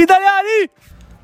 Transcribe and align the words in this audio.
Italiani! 0.00 0.70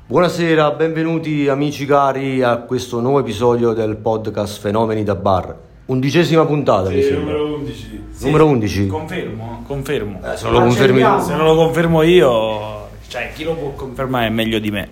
Buonasera, 0.05 0.71
benvenuti 0.71 1.47
amici 1.47 1.85
cari 1.85 2.43
a 2.43 2.57
questo 2.57 2.99
nuovo 2.99 3.19
episodio 3.19 3.71
del 3.71 3.95
podcast 3.95 4.59
Fenomeni 4.59 5.03
da 5.03 5.15
Bar. 5.15 5.55
Undicesima 5.85 6.45
puntata, 6.45 6.89
mi 6.89 7.01
Sì, 7.01 7.07
sembra. 7.07 7.33
numero 7.37 7.55
11. 7.55 8.03
Numero 8.19 8.45
11. 8.47 8.87
Confermo, 8.87 9.63
confermo. 9.65 10.19
Eh, 10.23 10.35
se 10.35 10.43
non 10.43 10.53
lo 10.53 10.59
confermi. 10.59 10.99
Se 11.21 11.35
non 11.35 11.45
lo 11.45 11.55
confermo 11.55 12.01
io, 12.01 12.87
cioè 13.07 13.31
chi 13.33 13.45
lo 13.45 13.53
può 13.53 13.69
confermare 13.71 14.25
è 14.27 14.29
meglio 14.29 14.59
di 14.59 14.71
me. 14.71 14.89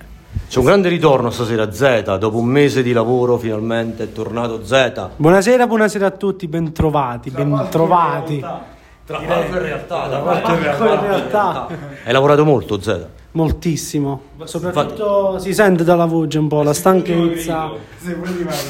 C'è 0.48 0.60
un 0.60 0.66
grande 0.66 0.88
ritorno 0.88 1.30
stasera, 1.30 1.70
Z. 1.74 2.18
Dopo 2.18 2.38
un 2.38 2.46
mese 2.46 2.84
di 2.84 2.94
lavoro, 2.94 3.38
finalmente 3.38 4.04
è 4.04 4.12
tornato 4.14 4.64
Z. 4.64 5.10
Buonasera, 5.18 5.68
buonasera 5.68 6.06
a 6.08 6.12
tutti, 6.12 6.48
bentrovati, 6.48 7.32
bentrovati. 7.32 8.40
Tra 9.06 9.18
palco 9.20 9.56
e 9.56 9.60
realtà, 9.60 10.08
tra 10.08 10.20
palco 10.20 10.54
e 10.54 11.00
realtà. 11.02 11.68
Hai 12.06 12.14
lavorato 12.14 12.46
molto, 12.46 12.80
Z. 12.80 13.08
Moltissimo, 13.36 14.22
soprattutto 14.44 15.40
si 15.40 15.56
sente 15.56 15.84
dalla 15.84 16.06
voce 16.06 16.38
un 16.38 16.48
po' 16.48 16.62
la 16.62 16.74
stanchezza. 16.74 17.72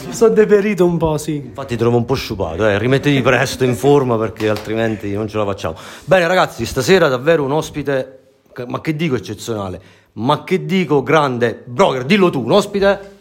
Sto 0.10 0.30
deperito 0.30 0.86
un 0.86 0.96
po', 0.96 1.18
sì. 1.18 1.36
Infatti 1.36 1.74
ti 1.74 1.78
trovo 1.78 1.98
un 1.98 2.06
po' 2.06 2.14
sciupato, 2.14 2.66
eh. 2.66 2.78
rimettiti 2.78 3.22
presto 3.22 3.66
in 3.66 3.76
forma 3.76 4.18
perché 4.18 4.48
altrimenti 4.48 5.12
non 5.12 5.28
ce 5.28 5.38
la 5.38 5.44
facciamo. 5.44 5.76
Bene 6.06 6.28
ragazzi, 6.28 6.66
stasera 6.66 7.10
davvero 7.10 7.44
un 7.44 7.52
ospite, 7.52 8.20
ma 8.68 8.80
che 8.80 8.96
dico 8.96 9.16
eccezionale, 9.16 9.82
ma 10.14 10.46
che 10.46 10.66
dico 10.66 11.04
grande, 11.04 11.62
Broker, 11.66 12.06
dillo 12.06 12.30
tu, 12.30 12.42
un 12.42 12.52
ospite? 12.54 13.12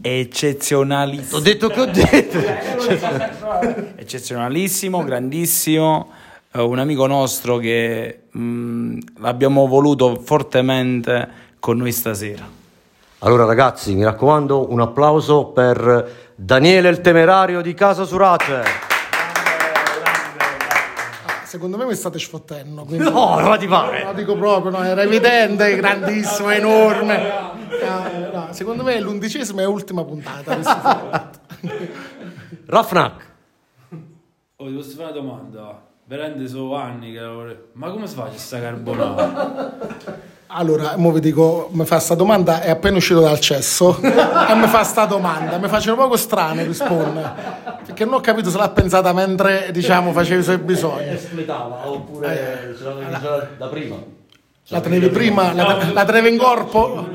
Eccezionalissimo. 0.00 1.36
Ho 1.36 1.40
detto 1.40 1.66
che 1.66 1.80
ho 1.80 1.86
detto. 1.86 2.38
Eccezionalissimo, 3.98 5.02
grandissimo. 5.02 6.10
Eh, 6.52 6.60
un 6.60 6.78
amico 6.78 7.06
nostro 7.06 7.58
che 7.58 8.22
mh, 8.30 8.98
l'abbiamo 9.18 9.66
voluto 9.66 10.16
fortemente 10.16 11.28
con 11.58 11.76
noi 11.78 11.92
stasera. 11.92 12.58
Allora 13.22 13.44
ragazzi, 13.44 13.94
mi 13.94 14.02
raccomando, 14.04 14.70
un 14.72 14.80
applauso 14.80 15.46
per 15.46 16.32
Daniele 16.34 16.88
il 16.88 17.00
temerario 17.02 17.60
di 17.60 17.74
Casa 17.74 18.04
Surace. 18.04 18.88
Secondo 21.44 21.76
me 21.76 21.84
mi 21.84 21.94
state 21.94 22.18
sfottendo. 22.18 22.84
quindi- 22.84 23.10
No, 23.10 23.40
ma 23.40 23.56
ti 23.58 23.66
pare? 23.66 24.04
No, 24.04 24.12
dico 24.14 24.36
proprio, 24.36 24.70
no, 24.70 24.82
era 24.84 25.02
evidente, 25.02 25.74
grandissimo, 25.76 26.48
enorme. 26.50 27.18
No, 27.82 28.30
no, 28.32 28.46
secondo 28.52 28.84
me 28.84 28.94
è 28.94 29.00
l'undicesima 29.00 29.60
e 29.62 29.64
ultima 29.64 30.04
puntata. 30.04 30.56
Rafnak. 32.66 33.28
Oh, 34.56 34.66
ti 34.66 34.72
posso 34.74 34.90
fare 34.96 35.10
una 35.10 35.20
domanda? 35.20 35.82
Veramente 36.10 36.48
sono 36.48 36.74
anni 36.74 37.12
che 37.12 37.20
lavoro. 37.20 37.68
Ma 37.74 37.88
come 37.90 38.08
si 38.08 38.16
fa 38.16 38.22
questa 38.22 38.60
carbonara? 38.60 39.76
Allora, 40.48 40.96
mo 40.96 41.12
vi 41.12 41.20
dico, 41.20 41.68
mi 41.70 41.84
fa 41.84 42.00
sta 42.00 42.16
domanda, 42.16 42.62
è 42.62 42.70
appena 42.70 42.96
uscito 42.96 43.20
dal 43.20 43.38
cesso 43.38 43.96
e 44.02 44.54
mi 44.56 44.66
fa 44.66 44.82
sta 44.82 45.04
domanda, 45.04 45.58
mi 45.58 45.68
faccio 45.68 45.92
un 45.92 45.98
poco 45.98 46.16
strano 46.16 46.64
risponde, 46.64 47.22
perché 47.86 48.04
non 48.04 48.14
ho 48.14 48.20
capito 48.20 48.50
se 48.50 48.58
l'ha 48.58 48.70
pensata 48.70 49.12
mentre, 49.12 49.68
diciamo, 49.70 50.10
faceva 50.10 50.40
i 50.40 50.42
suoi 50.42 50.58
bisogni. 50.58 51.10
Espletava 51.10 51.88
oppure 51.88 52.74
ce 52.76 52.82
l'avevi 52.82 53.10
già 53.12 53.48
da 53.56 53.68
prima? 53.68 53.96
La 54.66 54.80
tenevi 54.80 55.10
prima, 55.10 55.52
la, 55.52 55.92
la 55.92 56.04
tenevi 56.04 56.28
in 56.28 56.38
corpo? 56.38 57.06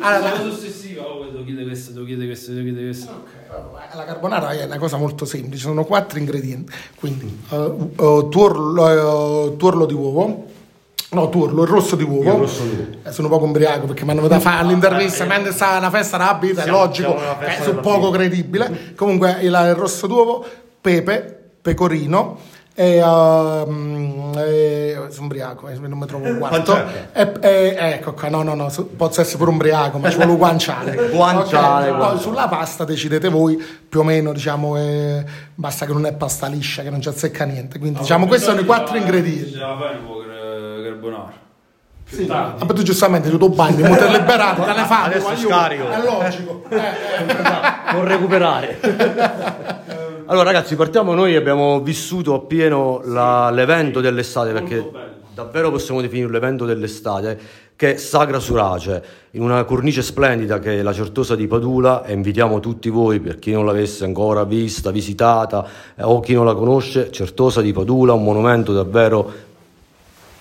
Allora, 0.00 0.30
La 0.30 0.30
cosa 0.30 0.48
ossessiva, 0.48 1.02
oh, 1.02 1.26
devo 1.26 1.44
chiedere 1.44 1.66
questo, 1.66 1.92
devo 1.92 2.06
chiedere 2.06 2.28
questo, 2.28 2.52
devo 2.52 2.62
chiedere 2.62 2.86
questo. 2.86 3.39
La 3.92 4.04
carbonara 4.04 4.50
è 4.52 4.64
una 4.64 4.78
cosa 4.78 4.96
molto 4.96 5.24
semplice, 5.24 5.62
sono 5.64 5.84
quattro 5.84 6.18
ingredienti, 6.18 6.72
quindi 6.94 7.42
eh, 7.50 7.56
eh, 7.56 8.26
tuorlo, 8.30 9.50
eh, 9.52 9.56
tuorlo 9.56 9.84
di 9.84 9.94
uovo, 9.94 10.44
no 11.10 11.28
tuorlo, 11.28 11.62
il 11.64 11.68
rosso 11.68 11.96
di 11.96 12.04
uovo, 12.04 12.44
Eh, 12.44 13.10
sono 13.10 13.28
un 13.28 13.38
po' 13.38 13.44
ubriaco 13.44 13.86
perché 13.86 14.04
mi 14.04 14.12
hanno 14.12 14.20
venuto 14.20 14.38
a 14.38 14.40
fare 14.40 14.62
all'intervista 14.62 15.24
mentre 15.24 15.52
stava 15.52 15.78
una 15.78 15.90
festa 15.90 16.16
rapida, 16.16 16.62
è 16.62 16.68
logico, 16.68 17.18
è 17.40 17.74
poco 17.74 18.10
credibile, 18.10 18.94
comunque 18.94 19.38
il, 19.40 19.46
il 19.46 19.74
rosso 19.74 20.06
d'uovo, 20.06 20.44
pepe, 20.80 21.50
pecorino, 21.60 22.38
e, 22.80 22.96
ehm, 22.96 24.32
e 24.38 24.96
sono 25.10 25.26
ubriaco, 25.26 25.68
eh, 25.68 25.78
non 25.80 25.98
mi 25.98 26.06
trovo 26.06 26.24
un 26.26 26.38
guanto. 26.38 26.74
E, 27.12 27.32
e- 27.40 27.76
ecco 27.78 28.14
qua, 28.14 28.30
no, 28.30 28.42
no, 28.42 28.54
no, 28.54 28.72
posso 28.96 29.20
essere 29.20 29.36
pure 29.36 29.50
ubriaco, 29.50 29.98
ma 29.98 30.08
ci 30.08 30.16
vuole 30.16 30.30
un 30.30 30.38
guanciale. 30.38 31.08
Guanciale, 31.12 31.84
Ok, 31.84 31.90
poi 31.90 31.96
guanciale. 31.98 32.20
sulla 32.20 32.48
pasta 32.48 32.84
decidete 32.84 33.28
voi, 33.28 33.62
più 33.86 34.00
o 34.00 34.02
meno, 34.02 34.32
diciamo, 34.32 34.78
eh, 34.78 35.22
basta 35.54 35.84
che 35.84 35.92
non 35.92 36.06
è 36.06 36.14
pasta 36.14 36.46
liscia, 36.46 36.82
che 36.82 36.88
non 36.88 37.02
ci 37.02 37.08
azzecca 37.08 37.44
niente. 37.44 37.78
Quindi, 37.78 37.98
diciamo, 37.98 38.26
questi 38.26 38.46
sono 38.46 38.60
i 38.60 38.64
quattro 38.64 38.96
ingredienti. 38.96 39.52
Ce 39.52 39.58
la 39.58 39.76
fai 39.78 39.96
un 39.98 40.06
po' 40.06 40.18
car- 40.20 40.82
carbonara. 40.84 41.32
Sì, 42.06 42.26
ma 42.26 42.56
tu 42.66 42.82
giustamente 42.82 43.28
tu 43.28 43.36
tu 43.36 43.50
bagni, 43.50 43.82
mo 43.82 43.94
te 43.94 44.08
liberato, 44.08 44.62
te 44.62 44.72
ne 44.72 44.84
fai. 44.84 45.04
Adesso 45.06 45.30
io- 45.32 45.36
scarico. 45.36 45.90
È 45.90 46.02
logico. 46.02 46.64
Eh, 46.70 46.76
eh. 46.76 47.92
non 47.92 48.04
recuperare. 48.04 48.78
allora 50.30 50.52
ragazzi, 50.52 50.76
partiamo. 50.76 51.12
Noi 51.12 51.34
abbiamo 51.34 51.80
vissuto 51.80 52.34
appieno 52.34 53.00
la- 53.04 53.50
l'evento 53.50 54.00
dell'estate 54.00 54.52
perché 54.52 54.88
davvero 55.34 55.72
possiamo 55.72 56.00
definire 56.00 56.30
l'evento 56.30 56.64
dell'estate 56.64 57.38
che 57.74 57.94
è 57.94 57.96
Sagra 57.96 58.38
Surace 58.38 59.02
in 59.32 59.42
una 59.42 59.64
cornice 59.64 60.02
splendida 60.02 60.60
che 60.60 60.78
è 60.78 60.82
la 60.82 60.92
Certosa 60.92 61.34
di 61.34 61.48
Padula. 61.48 62.04
E 62.04 62.12
invitiamo 62.12 62.60
tutti 62.60 62.90
voi 62.90 63.18
per 63.18 63.40
chi 63.40 63.50
non 63.50 63.66
l'avesse 63.66 64.04
ancora 64.04 64.44
vista, 64.44 64.92
visitata 64.92 65.66
eh, 65.96 66.04
o 66.04 66.20
chi 66.20 66.34
non 66.34 66.44
la 66.44 66.54
conosce, 66.54 67.10
Certosa 67.10 67.60
di 67.60 67.72
Padula, 67.72 68.12
un 68.12 68.22
monumento 68.22 68.72
davvero 68.72 69.32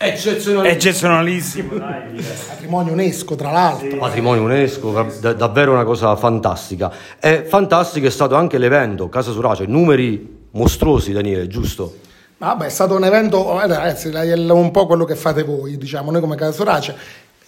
Eccezionalissimo, 0.01 1.75
dai. 1.75 2.23
Patrimonio 2.47 2.93
UNESCO, 2.93 3.35
tra 3.35 3.51
l'altro. 3.51 3.97
patrimonio 3.97 4.43
UNESCO, 4.43 5.07
da- 5.19 5.33
davvero 5.33 5.73
una 5.73 5.83
cosa 5.83 6.15
fantastica. 6.15 6.89
E 7.19 7.43
fantastico 7.43 8.07
è 8.07 8.09
stato 8.09 8.35
anche 8.35 8.57
l'evento 8.57 9.09
Casa 9.09 9.31
Surace, 9.31 9.65
numeri 9.65 10.47
mostruosi 10.51 11.11
Daniele, 11.11 11.47
giusto? 11.47 11.97
Vabbè, 12.37 12.67
è 12.67 12.69
stato 12.69 12.95
un 12.95 13.03
evento, 13.03 13.57
ragazzi, 13.59 14.07
è 14.09 14.33
un 14.33 14.71
po' 14.71 14.85
quello 14.85 15.03
che 15.03 15.15
fate 15.15 15.43
voi, 15.43 15.77
diciamo, 15.77 16.11
noi 16.11 16.21
come 16.21 16.37
Casa 16.37 16.53
Sorace 16.53 16.95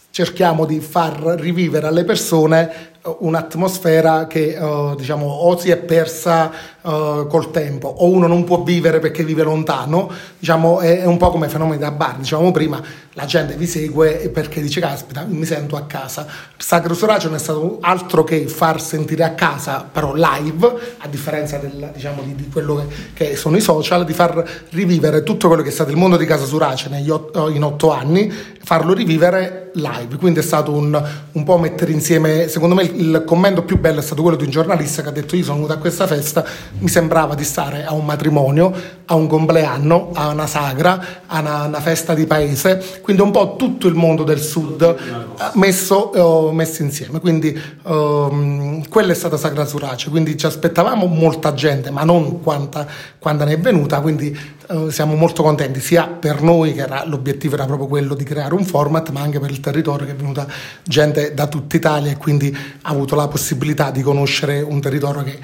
cerchiamo 0.10 0.66
di 0.66 0.82
far 0.82 1.22
rivivere 1.40 1.88
alle 1.88 2.04
persone 2.04 2.91
un'atmosfera 3.04 4.28
che 4.28 4.56
eh, 4.56 4.94
diciamo 4.96 5.26
o 5.26 5.58
si 5.58 5.72
è 5.72 5.78
persa 5.78 6.52
eh, 6.52 7.26
col 7.28 7.50
tempo 7.50 7.88
o 7.88 8.08
uno 8.10 8.28
non 8.28 8.44
può 8.44 8.62
vivere 8.62 9.00
perché 9.00 9.24
vive 9.24 9.42
lontano 9.42 10.12
diciamo 10.38 10.80
è, 10.80 11.00
è 11.00 11.06
un 11.06 11.18
po' 11.18 11.32
come 11.32 11.50
fenomeni 11.50 11.80
da 11.80 11.92
bar. 11.92 12.18
Dicevamo 12.18 12.52
prima 12.52 12.82
la 13.14 13.26
gente 13.26 13.56
vi 13.56 13.66
segue 13.66 14.30
perché 14.32 14.62
dice 14.62 14.80
caspita 14.80 15.26
mi 15.28 15.46
sento 15.46 15.76
a 15.76 15.82
casa 15.82 16.28
Sacro 16.58 16.94
Sorace 16.94 17.26
non 17.28 17.38
è 17.38 17.40
stato 17.40 17.80
altro 17.82 18.24
che 18.24 18.48
far 18.48 18.80
sentire 18.80 19.24
a 19.24 19.32
casa 19.32 19.88
però 19.92 20.14
live 20.14 20.74
a 21.00 21.08
differenza 21.08 21.58
del, 21.58 21.90
diciamo, 21.94 22.22
di, 22.22 22.36
di 22.36 22.50
quello 22.50 22.76
che, 22.76 23.30
che 23.30 23.36
sono 23.36 23.58
i 23.58 23.62
social 23.62 24.06
di 24.06 24.14
far 24.14 24.44
rivivere 24.70 25.24
tutto 25.24 25.48
quello 25.48 25.64
che 25.64 25.70
è 25.70 25.74
stato 25.74 25.90
il 25.90 25.98
mondo 25.98 26.18
di 26.18 26.26
Casa 26.26 26.46
Surace 26.46 26.88
negli 26.90 27.10
otto- 27.10 27.50
in 27.50 27.64
otto 27.64 27.92
anni 27.92 28.32
farlo 28.64 28.94
rivivere 28.94 29.72
live. 29.74 30.18
Quindi 30.18 30.40
è 30.40 30.44
stato 30.44 30.72
un, 30.72 31.02
un 31.32 31.44
po' 31.44 31.58
mettere 31.58 31.92
insieme 31.92 32.48
secondo 32.48 32.76
me 32.76 32.84
il, 32.84 32.91
il 32.96 33.24
commento 33.26 33.64
più 33.64 33.80
bello 33.80 34.00
è 34.00 34.04
stato 34.04 34.22
quello 34.22 34.38
di 34.38 34.44
un 34.44 34.50
giornalista 34.50 35.02
che 35.02 35.10
ha 35.10 35.12
detto 35.12 35.36
io 35.36 35.44
sono 35.44 35.56
venuto 35.56 35.74
a 35.74 35.78
questa 35.78 36.08
festa 36.08 36.46
mi 36.80 36.88
sembrava 36.88 37.36
di 37.36 37.44
stare 37.44 37.86
a 37.86 37.94
un 37.94 38.06
matrimonio 38.06 38.74
a 39.06 39.16
un 39.16 39.28
compleanno 39.28 40.12
a 40.14 40.28
una 40.30 40.48
sagra 40.48 41.22
a 41.28 41.40
una, 41.40 41.66
una 41.66 41.80
festa 41.80 42.14
di 42.14 42.26
paese. 42.26 43.00
Quindi 43.02 43.22
un 43.22 43.32
po' 43.32 43.56
tutto 43.56 43.88
il 43.88 43.96
mondo 43.96 44.24
del 44.24 44.40
sud 44.40 44.82
eh, 44.82 45.44
messo, 45.54 46.50
eh, 46.50 46.54
messo 46.54 46.82
insieme. 46.82 47.20
Quindi 47.20 47.60
ehm, 47.86 48.88
quella 48.90 49.12
è 49.12 49.16
stata 49.16 49.38
Sagra 49.38 49.66
Surace. 49.66 50.10
Quindi 50.10 50.38
ci 50.38 50.46
aspettavamo 50.46 51.06
molta 51.06 51.54
gente 51.54 51.90
ma 51.90 52.04
non 52.04 52.42
quanta, 52.42 52.86
quanta 53.20 53.46
ne 53.46 53.54
è 53.54 53.60
venuta. 53.60 54.00
Quindi 54.02 54.38
eh, 54.72 54.92
siamo 54.92 55.16
molto 55.16 55.44
contenti 55.44 55.80
sia 55.80 56.08
per 56.08 56.42
noi 56.42 56.74
che 56.74 56.82
era, 56.82 57.04
l'obiettivo 57.06 57.56
era 57.56 57.66
proprio 57.66 57.88
quello 57.88 58.16
di 58.16 58.24
creare 58.24 58.54
un 58.54 58.64
format 58.64 59.10
ma 59.10 59.22
anche 59.22 59.40
per 59.40 59.52
il 59.52 59.60
territorio 59.60 60.06
che 60.06 60.14
è 60.14 60.16
venuta 60.16 60.48
gente 60.84 61.34
da 61.34 61.48
tutta 61.48 61.76
Italia 61.76 62.12
e 62.12 62.18
quindi 62.18 62.56
ha 62.56 62.90
avuto 62.90 63.16
la 63.16 63.28
possibilità 63.28 63.92
di 63.92 64.02
conoscere 64.02 64.62
un 64.62 64.80
territorio 64.80 65.24
che 65.24 65.40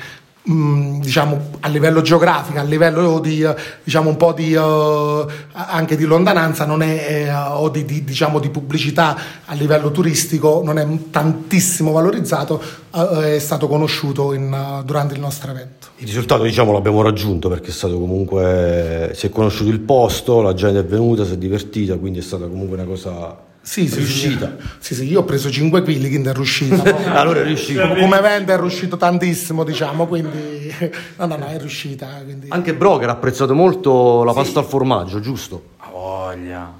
mh, 0.47 0.99
diciamo 1.01 1.49
a 1.59 1.67
livello 1.67 2.01
geografico, 2.01 2.59
a 2.59 2.63
livello 2.63 3.19
di 3.19 3.41
eh, 3.41 3.55
diciamo 3.83 4.09
un 4.09 4.17
po' 4.17 4.33
di 4.33 4.53
eh, 4.53 5.25
anche 5.51 5.95
di 5.95 6.05
lontananza 6.05 6.65
non 6.65 6.81
è 6.81 7.25
eh, 7.25 7.33
o 7.33 7.69
di, 7.69 7.85
di, 7.85 8.03
diciamo 8.03 8.39
di 8.39 8.49
pubblicità 8.49 9.17
a 9.45 9.53
livello 9.53 9.91
turistico 9.91 10.61
non 10.63 10.77
è 10.79 10.87
tantissimo 11.11 11.91
valorizzato, 11.91 12.61
eh, 12.93 13.35
è 13.35 13.39
stato 13.39 13.67
conosciuto 13.67 14.33
in, 14.33 14.81
durante 14.85 15.13
il 15.13 15.19
nostro 15.19 15.51
evento. 15.51 15.87
Il 15.97 16.05
risultato 16.05 16.43
diciamo 16.43 16.71
l'abbiamo 16.71 17.01
raggiunto 17.01 17.49
perché 17.49 17.69
è 17.69 17.73
stato 17.73 17.99
comunque, 17.99 19.11
si 19.15 19.25
è 19.25 19.29
conosciuto 19.29 19.69
il 19.69 19.79
posto, 19.79 20.41
la 20.41 20.53
gente 20.53 20.79
è 20.79 20.85
venuta, 20.85 21.25
si 21.25 21.33
è 21.33 21.37
divertita, 21.37 21.97
quindi 21.97 22.19
è 22.19 22.21
stata 22.21 22.45
comunque 22.45 22.75
una 22.77 22.85
cosa 22.85 23.45
Sì, 23.67 23.85
sì, 23.89 23.97
riuscita. 23.97 24.55
Sì, 24.79 24.95
sì, 24.95 25.11
io 25.11 25.19
ho 25.19 25.23
preso 25.25 25.51
5 25.51 25.81
kg, 25.83 26.07
quindi 26.07 26.29
è 26.29 26.33
riuscito. 26.33 26.81
Allora 27.11 27.41
è 27.41 27.43
riuscito. 27.43 27.85
Come 27.85 28.17
evento 28.17 28.53
è 28.53 28.57
riuscito 28.57 28.95
tantissimo, 28.95 29.65
diciamo, 29.65 30.07
quindi 30.07 30.73
no, 31.17 31.25
no, 31.25 31.35
no, 31.35 31.47
è 31.47 31.59
riuscita. 31.59 32.07
Quindi... 32.23 32.47
Anche 32.47 32.73
Broker 32.73 33.09
ha 33.09 33.11
apprezzato 33.11 33.53
molto 33.53 34.23
la 34.23 34.31
pasta 34.31 34.59
al 34.59 34.65
formaggio, 34.65 35.19
giusto? 35.19 35.63
Ha 35.79 35.89
voglia. 35.91 36.73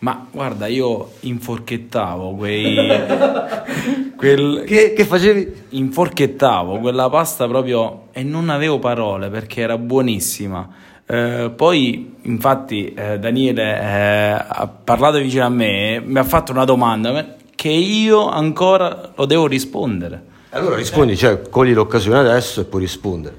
Ma 0.00 0.26
guarda, 0.30 0.66
io 0.66 1.12
inforchettavo 1.20 2.34
quei. 2.34 2.76
quel, 4.14 4.64
Che, 4.66 4.92
che 4.92 5.04
facevi? 5.06 5.62
inforchettavo 5.70 6.78
quella 6.78 7.08
pasta 7.08 7.48
proprio 7.48 8.08
e 8.12 8.22
non 8.22 8.50
avevo 8.50 8.78
parole 8.78 9.30
perché 9.30 9.62
era 9.62 9.78
buonissima. 9.78 10.68
Eh, 11.10 11.50
poi, 11.56 12.16
infatti, 12.22 12.92
eh, 12.92 13.18
Daniele 13.18 13.80
eh, 13.80 14.30
ha 14.46 14.68
parlato 14.84 15.16
vicino 15.16 15.46
a 15.46 15.48
me 15.48 16.02
mi 16.04 16.18
ha 16.18 16.24
fatto 16.24 16.52
una 16.52 16.66
domanda 16.66 17.12
ma- 17.12 17.26
che 17.54 17.70
io 17.70 18.28
ancora 18.28 19.12
lo 19.14 19.24
devo 19.24 19.46
rispondere. 19.46 20.22
Allora 20.50 20.76
rispondi, 20.76 21.16
cioè 21.16 21.48
cogli 21.48 21.72
l'occasione 21.72 22.18
adesso 22.18 22.60
e 22.60 22.64
puoi 22.64 22.82
rispondere. 22.82 23.34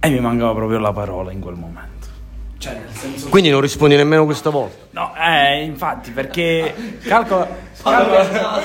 E 0.00 0.08
mi 0.08 0.18
mancava 0.18 0.54
proprio 0.54 0.78
la 0.78 0.92
parola 0.92 1.30
in 1.30 1.40
quel 1.40 1.56
momento. 1.56 2.06
Cioè, 2.56 2.72
nel 2.72 2.94
senso. 2.94 3.28
Quindi 3.28 3.50
non 3.50 3.60
rispondi 3.60 3.94
nemmeno 3.94 4.24
questa 4.24 4.48
volta. 4.48 4.84
No, 4.92 5.12
eh, 5.14 5.62
infatti, 5.62 6.10
perché 6.10 6.74
calcola, 7.02 7.46
calcola, 7.82 8.60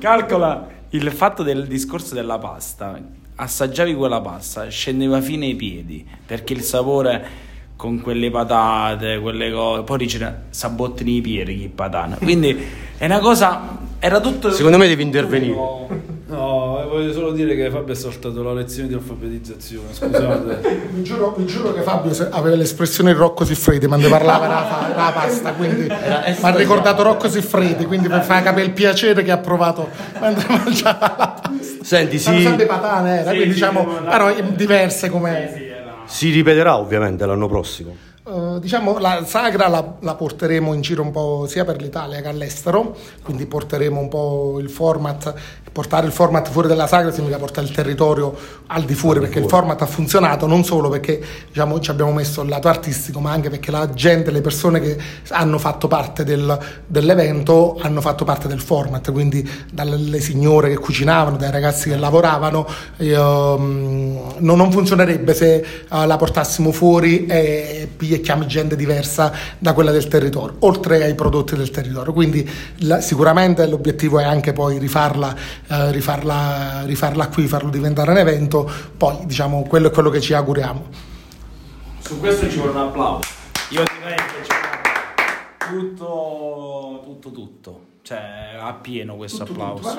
calcola 0.00 0.66
il 0.90 1.12
fatto 1.12 1.44
del 1.44 1.66
discorso 1.68 2.12
della 2.14 2.38
pasta. 2.38 2.98
Assaggiavi 3.38 3.94
quella 3.94 4.20
pasta, 4.20 4.68
scendeva 4.68 5.20
fino 5.20 5.44
ai 5.44 5.54
piedi, 5.54 6.06
perché 6.24 6.54
il 6.54 6.62
sapore 6.62 7.44
con 7.76 8.00
quelle 8.00 8.30
patate, 8.30 9.18
quelle 9.20 9.52
cose, 9.52 9.82
poi 9.82 9.98
dice 9.98 10.44
sabottini 10.48 11.16
i 11.16 11.20
piedi, 11.20 11.58
che 11.60 11.68
patana. 11.68 12.16
Quindi 12.16 12.56
è 12.96 13.04
una 13.04 13.18
cosa, 13.18 13.78
era 13.98 14.20
tutto... 14.20 14.50
Secondo 14.50 14.78
me 14.78 14.88
devi 14.88 15.02
intervenire. 15.02 16.15
Eh, 16.86 16.88
voglio 16.88 17.12
solo 17.12 17.32
dire 17.32 17.56
che 17.56 17.68
Fabio 17.70 17.92
ha 17.92 17.96
saltato 17.96 18.42
la 18.42 18.52
lezione 18.52 18.88
di 18.88 18.94
alfabetizzazione, 18.94 19.88
scusate. 19.92 20.88
Vi 20.96 21.02
giuro, 21.02 21.34
vi 21.36 21.44
giuro 21.46 21.74
che 21.74 21.82
Fabio 21.82 22.12
aveva 22.30 22.56
l'espressione 22.56 23.12
Rocco 23.12 23.44
Siffredi 23.44 23.86
quando 23.86 24.08
parlava 24.08 24.46
fa- 24.64 24.88
della 24.88 25.12
pasta, 25.12 25.52
quindi 25.52 25.82
mi 25.82 26.38
ha 26.40 26.56
ricordato 26.56 27.02
Rocco 27.02 27.28
Siffredi, 27.28 27.84
quindi 27.84 28.08
per 28.08 28.22
far 28.22 28.42
capire 28.42 28.66
il 28.66 28.72
piacere 28.72 29.22
che 29.22 29.30
ha 29.30 29.38
provato 29.38 29.88
mentre 30.20 30.46
mangiava 30.48 30.98
la 31.00 31.10
pasta. 31.10 31.50
Senti, 31.82 32.18
si, 32.18 32.42
sempre 32.42 32.66
patane 32.66 33.20
era, 33.20 33.30
quindi 33.30 33.52
diciamo, 33.54 33.84
però 34.08 34.32
diverse 34.54 35.10
come... 35.10 35.74
si 36.06 36.30
ripeterà 36.30 36.78
ovviamente 36.78 37.26
l'anno 37.26 37.48
prossimo. 37.48 37.94
Eh, 38.28 38.58
diciamo 38.58 38.98
la 38.98 39.22
sagra 39.24 39.68
la, 39.68 39.94
la 40.00 40.16
porteremo 40.16 40.72
in 40.74 40.80
giro 40.80 41.00
un 41.00 41.12
po' 41.12 41.46
sia 41.48 41.64
per 41.64 41.80
l'Italia 41.80 42.20
che 42.20 42.26
all'estero, 42.26 42.96
quindi 43.22 43.46
porteremo 43.46 44.00
un 44.00 44.08
po' 44.08 44.58
il 44.58 44.68
format. 44.68 45.32
Portare 45.76 46.06
il 46.06 46.12
format 46.12 46.48
fuori 46.48 46.68
dalla 46.68 46.86
sagra 46.86 47.12
significa 47.12 47.38
portare 47.38 47.66
il 47.66 47.72
territorio 47.74 48.34
al 48.68 48.84
di 48.84 48.94
fuori 48.94 49.20
perché 49.20 49.40
il 49.40 49.46
format 49.46 49.82
ha 49.82 49.86
funzionato 49.86 50.46
non 50.46 50.64
solo 50.64 50.88
perché 50.88 51.22
diciamo, 51.48 51.78
ci 51.80 51.90
abbiamo 51.90 52.12
messo 52.12 52.40
il 52.40 52.48
lato 52.48 52.68
artistico, 52.68 53.20
ma 53.20 53.30
anche 53.30 53.50
perché 53.50 53.70
la 53.70 53.90
gente, 53.90 54.30
le 54.30 54.40
persone 54.40 54.80
che 54.80 54.96
hanno 55.32 55.58
fatto 55.58 55.86
parte 55.86 56.24
del- 56.24 56.58
dell'evento 56.86 57.76
hanno 57.82 58.00
fatto 58.00 58.24
parte 58.24 58.48
del 58.48 58.60
format, 58.60 59.12
quindi 59.12 59.46
dalle 59.70 60.18
signore 60.20 60.70
che 60.70 60.78
cucinavano, 60.78 61.36
dai 61.36 61.50
ragazzi 61.50 61.90
che 61.90 61.96
lavoravano. 61.96 62.66
ehm, 62.96 64.34
non, 64.38 64.56
non 64.56 64.72
funzionerebbe 64.72 65.34
se 65.34 65.56
eh, 65.56 66.06
la 66.06 66.16
portassimo 66.16 66.72
fuori 66.72 67.26
e 67.26 67.86
pigliamo 68.20 68.46
gente 68.46 68.76
diversa 68.76 69.32
da 69.58 69.72
quella 69.72 69.90
del 69.90 70.08
territorio, 70.08 70.56
oltre 70.60 71.02
ai 71.04 71.14
prodotti 71.14 71.54
del 71.56 71.70
territorio. 71.70 72.12
Quindi 72.12 72.48
la- 72.80 73.00
sicuramente 73.00 73.66
l'obiettivo 73.66 74.18
è 74.18 74.24
anche 74.24 74.52
poi 74.52 74.78
rifarla, 74.78 75.34
eh, 75.68 75.90
rifarla, 75.92 76.82
rifarla 76.84 77.28
qui, 77.28 77.46
farlo 77.46 77.70
diventare 77.70 78.10
un 78.10 78.18
evento, 78.18 78.70
poi 78.96 79.18
diciamo 79.24 79.62
quello 79.64 79.88
è 79.88 79.90
quello 79.90 80.10
che 80.10 80.20
ci 80.20 80.34
auguriamo. 80.34 80.84
Su 81.98 82.18
questo 82.20 82.48
ci 82.48 82.56
vuole 82.56 82.70
un 82.72 82.78
applauso. 82.78 83.28
Io 83.70 83.82
direi 83.98 84.16
che 84.16 84.46
c'è 84.46 85.68
tutto, 85.68 87.00
tutto, 87.04 87.30
tutto. 87.32 87.80
Cioè, 88.02 88.56
a 88.60 88.72
pieno 88.74 89.16
questo 89.16 89.42
applauso. 89.42 89.92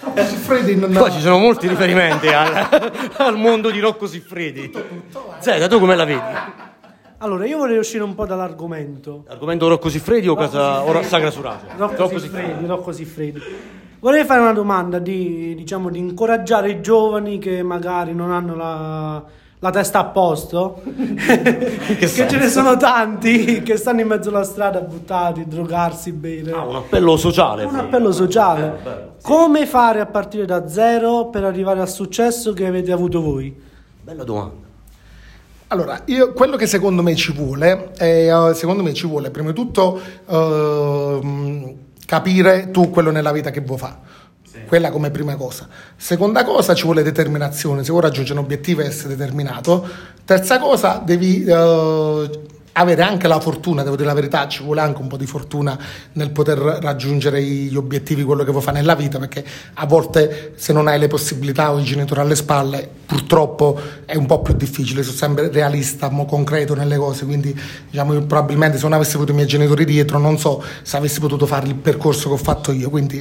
Rocco 0.00 0.24
Siffredi 0.24 0.76
non- 0.76 0.92
Qua 0.92 1.10
ci 1.10 1.20
sono 1.20 1.38
molti 1.38 1.66
riferimenti 1.66 2.28
al, 2.28 2.68
al 3.18 3.36
mondo 3.36 3.70
di 3.72 3.80
Rocco 3.80 4.06
Siffredi. 4.06 4.70
Zeta, 5.40 5.66
tu 5.66 5.80
come 5.80 5.96
la 5.96 6.04
vedi? 6.04 6.20
Allora, 7.24 7.46
io 7.46 7.56
vorrei 7.56 7.78
uscire 7.78 8.04
un 8.04 8.14
po' 8.14 8.26
dall'argomento. 8.26 9.24
Argomento 9.28 9.66
Rocco 9.66 9.88
Siffredi 9.88 10.28
o 10.28 10.34
casa 10.34 10.84
o 10.84 11.02
Sagra 11.04 11.30
Surace? 11.30 11.68
Rocco 11.74 12.18
Siffredi, 12.18 12.66
Rocco 12.66 12.92
Siffredi. 12.92 13.40
Vorrei 13.98 14.26
fare 14.26 14.40
una 14.40 14.52
domanda 14.52 14.98
di, 14.98 15.54
diciamo, 15.54 15.88
di 15.88 15.98
incoraggiare 15.98 16.68
i 16.68 16.82
giovani 16.82 17.38
che 17.38 17.62
magari 17.62 18.12
non 18.12 18.30
hanno 18.30 18.54
la, 18.54 19.24
la 19.58 19.70
testa 19.70 20.00
a 20.00 20.04
posto, 20.04 20.82
che 20.84 22.06
ce 22.06 22.36
ne 22.36 22.48
sono 22.50 22.76
tanti 22.76 23.62
che 23.62 23.78
stanno 23.78 24.02
in 24.02 24.06
mezzo 24.06 24.28
alla 24.28 24.44
strada 24.44 24.82
buttati, 24.82 25.48
drogarsi, 25.48 26.12
bere. 26.12 26.52
Ah, 26.52 26.66
un 26.66 26.76
appello 26.76 27.16
sociale. 27.16 27.64
un 27.64 27.74
appello 27.74 28.12
sociale. 28.12 29.14
Come 29.22 29.64
fare 29.64 30.00
a 30.00 30.06
partire 30.06 30.44
da 30.44 30.68
zero 30.68 31.30
per 31.30 31.44
arrivare 31.44 31.80
al 31.80 31.88
successo 31.88 32.52
che 32.52 32.66
avete 32.66 32.92
avuto 32.92 33.22
voi? 33.22 33.58
Bella 34.02 34.24
domanda. 34.24 34.64
Allora, 35.68 36.02
io, 36.06 36.32
quello 36.32 36.56
che 36.56 36.66
secondo 36.66 37.02
me 37.02 37.14
ci 37.14 37.32
vuole, 37.32 37.92
è, 37.96 38.30
eh, 38.30 38.54
secondo 38.54 38.82
me 38.82 38.92
ci 38.92 39.06
vuole 39.06 39.30
prima 39.30 39.48
di 39.48 39.54
tutto 39.54 40.00
ehm, 40.28 41.74
capire 42.06 42.70
tu 42.70 42.90
quello 42.90 43.10
nella 43.10 43.32
vita 43.32 43.50
che 43.50 43.60
vuoi 43.60 43.78
fare. 43.78 43.96
Quella 44.66 44.90
come 44.90 45.10
prima 45.10 45.34
cosa. 45.36 45.68
Seconda 45.96 46.44
cosa 46.44 46.74
ci 46.74 46.84
vuole 46.84 47.02
determinazione, 47.02 47.82
se 47.82 47.90
vuoi 47.90 48.02
raggiungere 48.02 48.38
un 48.38 48.44
obiettivo 48.44 48.82
e 48.82 48.86
essere 48.86 49.16
determinato. 49.16 49.86
Terza 50.24 50.58
cosa 50.58 51.02
devi 51.04 51.44
eh, 51.44 52.30
avere 52.76 53.02
anche 53.02 53.28
la 53.28 53.38
fortuna, 53.38 53.82
devo 53.82 53.94
dire 53.94 54.08
la 54.08 54.14
verità, 54.14 54.48
ci 54.48 54.62
vuole 54.62 54.80
anche 54.80 55.00
un 55.00 55.06
po' 55.06 55.16
di 55.16 55.26
fortuna 55.26 55.78
nel 56.12 56.30
poter 56.30 56.58
raggiungere 56.58 57.42
gli 57.42 57.76
obiettivi, 57.76 58.24
quello 58.24 58.42
che 58.42 58.50
vuoi 58.50 58.62
fare 58.62 58.78
nella 58.78 58.94
vita, 58.94 59.18
perché 59.18 59.44
a 59.74 59.86
volte 59.86 60.52
se 60.56 60.72
non 60.72 60.88
hai 60.88 60.98
le 60.98 61.06
possibilità 61.06 61.72
o 61.72 61.78
i 61.78 61.84
genitori 61.84 62.20
alle 62.20 62.34
spalle, 62.34 62.88
purtroppo 63.06 63.80
è 64.04 64.16
un 64.16 64.26
po' 64.26 64.42
più 64.42 64.54
difficile, 64.54 65.02
sono 65.02 65.16
sempre 65.16 65.50
realista, 65.50 66.08
mo 66.08 66.24
concreto 66.24 66.74
nelle 66.74 66.96
cose, 66.96 67.24
quindi 67.24 67.56
diciamo 67.90 68.20
probabilmente 68.22 68.76
se 68.76 68.82
non 68.82 68.94
avessi 68.94 69.14
avuto 69.14 69.30
i 69.30 69.34
miei 69.34 69.46
genitori 69.46 69.84
dietro 69.84 70.18
non 70.18 70.38
so 70.38 70.62
se 70.82 70.96
avessi 70.96 71.20
potuto 71.20 71.46
fare 71.46 71.66
il 71.68 71.76
percorso 71.76 72.28
che 72.28 72.34
ho 72.34 72.38
fatto 72.38 72.72
io, 72.72 72.90
quindi 72.90 73.20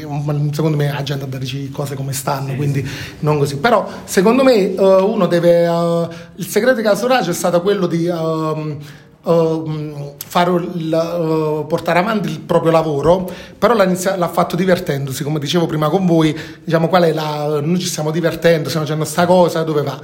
secondo 0.52 0.78
me 0.78 0.92
la 0.92 1.04
gente 1.04 1.28
deve 1.30 1.46
dire 1.46 1.70
cose 1.70 1.96
come 1.96 2.14
stanno, 2.14 2.56
quindi 2.56 2.88
non 3.20 3.38
così. 3.38 3.58
Però 3.58 3.88
secondo 4.06 4.44
me 4.44 4.74
eh, 4.74 4.82
uno 4.82 5.28
deve, 5.28 5.66
eh, 5.66 6.08
il 6.36 6.48
segreto 6.48 6.78
di 6.78 6.84
Casorace 6.84 7.30
è 7.30 7.36
stato 7.36 7.62
quello 7.62 7.86
di... 7.86 8.08
ehm, 8.08 8.78
ehm, 9.26 10.12
fare 10.26 10.52
il- 10.52 10.94
eh, 10.94 11.66
portare 11.68 12.00
avanti 12.00 12.30
il 12.30 12.40
proprio 12.40 12.72
lavoro, 12.72 13.30
però 13.58 13.74
l'ha, 13.74 13.84
inizia- 13.86 14.16
l'ha 14.16 14.28
fatto 14.30 14.56
divertendosi, 14.56 15.24
come 15.24 15.40
dicevo 15.40 15.66
prima 15.66 15.90
con 15.90 16.06
voi, 16.06 16.36
diciamo 16.64 16.88
qual 16.88 17.04
è 17.04 17.14
la, 17.14 17.60
noi 17.62 17.80
ci 17.80 17.88
stiamo 17.88 18.12
divertendo, 18.12 18.68
stiamo 18.70 18.86
facendo 18.86 19.06
sta 19.06 19.26
cosa, 19.26 19.64
dove 19.64 19.82
va? 19.82 20.00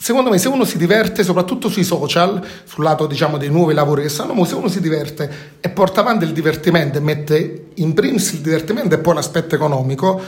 Secondo 0.00 0.30
me 0.30 0.38
se 0.38 0.46
uno 0.46 0.64
si 0.64 0.78
diverte, 0.78 1.24
soprattutto 1.24 1.68
sui 1.68 1.82
social, 1.82 2.40
sul 2.64 2.84
lato 2.84 3.06
diciamo 3.06 3.36
dei 3.36 3.50
nuovi 3.50 3.74
lavori 3.74 4.02
che 4.02 4.08
stanno, 4.08 4.44
se 4.44 4.54
uno 4.54 4.68
si 4.68 4.80
diverte 4.80 5.56
e 5.60 5.68
porta 5.70 6.02
avanti 6.02 6.24
il 6.24 6.32
divertimento 6.32 6.98
e 6.98 7.00
mette 7.00 7.66
in 7.74 7.94
primis 7.94 8.30
il 8.32 8.38
divertimento 8.40 8.94
e 8.94 8.98
poi 8.98 9.14
l'aspetto 9.14 9.56
economico, 9.56 10.20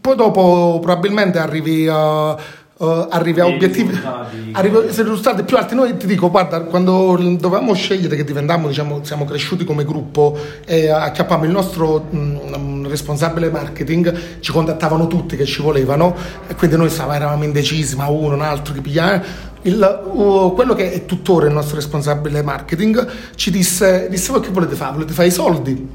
poi 0.00 0.16
dopo 0.16 0.80
probabilmente 0.82 1.38
arrivi 1.38 1.86
a, 1.86 2.36
eh, 2.78 3.06
arrivi 3.08 3.40
a 3.40 3.46
obiettivi 3.46 3.98
arrivi 4.52 4.76
a 4.76 4.80
risultati 4.82 5.44
più 5.44 5.56
alti 5.56 5.74
noi 5.74 5.96
ti 5.96 6.06
dico 6.06 6.30
guarda 6.30 6.60
quando 6.60 7.16
dovevamo 7.16 7.72
scegliere 7.72 8.16
che 8.16 8.24
diventammo 8.24 8.68
diciamo 8.68 9.02
siamo 9.02 9.24
cresciuti 9.24 9.64
come 9.64 9.82
gruppo 9.84 10.38
e 10.66 10.90
acchiappammo 10.90 11.44
il 11.44 11.50
nostro 11.50 12.06
mm, 12.14 12.86
responsabile 12.86 13.48
marketing 13.50 14.40
ci 14.40 14.52
contattavano 14.52 15.06
tutti 15.06 15.36
che 15.36 15.46
ci 15.46 15.62
volevano 15.62 16.14
e 16.46 16.54
quindi 16.54 16.76
noi 16.76 16.90
stavamo, 16.90 17.14
eravamo 17.14 17.44
indecisi 17.44 17.96
ma 17.96 18.08
uno 18.08 18.34
un 18.34 18.42
altro 18.42 18.74
che 18.74 18.80
pigliava. 18.82 19.22
Il, 19.62 20.02
uh, 20.12 20.52
quello 20.54 20.74
che 20.74 20.92
è 20.92 21.06
tuttora 21.06 21.46
il 21.46 21.52
nostro 21.52 21.76
responsabile 21.76 22.42
marketing 22.42 23.06
ci 23.34 23.50
disse 23.50 24.08
disse 24.10 24.30
voi 24.32 24.40
che 24.40 24.50
volete 24.50 24.74
fare? 24.74 24.92
volete 24.92 25.12
fare 25.12 25.28
i 25.28 25.32
soldi? 25.32 25.88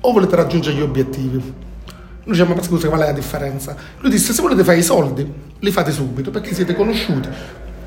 O 0.00 0.12
volete 0.12 0.36
raggiungere 0.36 0.76
gli 0.76 0.80
obiettivi 0.80 1.63
noi 2.24 2.36
diciamo, 2.36 2.54
ma 2.54 2.62
scusa, 2.62 2.88
qual 2.88 3.00
è 3.00 3.06
la 3.06 3.12
differenza? 3.12 3.76
Lui 4.00 4.10
disse, 4.10 4.32
se 4.32 4.40
volete 4.40 4.64
fare 4.64 4.78
i 4.78 4.82
soldi, 4.82 5.30
li 5.58 5.70
fate 5.70 5.90
subito, 5.90 6.30
perché 6.30 6.54
siete 6.54 6.74
conosciuti. 6.74 7.28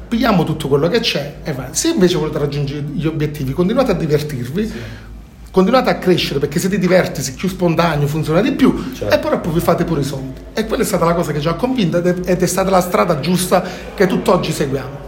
Pigliamo 0.07 0.43
tutto 0.43 0.67
quello 0.67 0.87
che 0.87 0.99
c'è 0.99 1.37
e 1.43 1.53
va. 1.53 1.69
Se 1.71 1.89
invece 1.89 2.17
volete 2.17 2.37
raggiungere 2.37 2.81
gli 2.81 3.07
obiettivi, 3.07 3.51
continuate 3.51 3.91
a 3.91 3.95
divertirvi, 3.95 4.71
continuate 5.49 5.89
a 5.89 5.97
crescere, 5.97 6.39
perché 6.39 6.59
se 6.59 6.69
ti 6.69 6.77
diverti, 6.77 7.23
sei 7.23 7.33
più 7.33 7.49
spontaneo, 7.49 8.05
funziona 8.05 8.41
di 8.41 8.51
più, 8.51 8.91
e 9.09 9.17
però 9.17 9.39
poi 9.41 9.53
vi 9.53 9.59
fate 9.59 9.85
pure 9.85 10.01
i 10.01 10.03
soldi. 10.03 10.39
E 10.53 10.67
quella 10.67 10.83
è 10.83 10.85
stata 10.85 11.03
la 11.03 11.15
cosa 11.15 11.31
che 11.31 11.41
ci 11.41 11.47
ha 11.47 11.55
convinto 11.55 11.97
ed 11.97 12.05
è, 12.05 12.31
ed 12.31 12.41
è 12.41 12.45
stata 12.45 12.69
la 12.69 12.81
strada 12.81 13.19
giusta 13.19 13.63
che 13.95 14.05
tutt'oggi 14.05 14.51
seguiamo. 14.51 15.05